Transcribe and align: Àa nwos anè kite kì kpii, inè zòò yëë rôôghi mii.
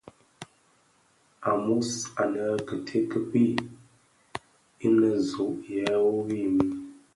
Àa 1.47 1.55
nwos 1.63 1.89
anè 2.21 2.43
kite 2.67 2.97
kì 3.09 3.17
kpii, 3.23 3.55
inè 4.85 5.09
zòò 5.29 5.47
yëë 5.71 5.85
rôôghi 6.01 6.39
mii. 6.55 6.73